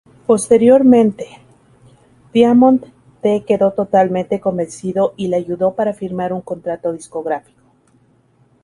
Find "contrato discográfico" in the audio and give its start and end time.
6.41-7.61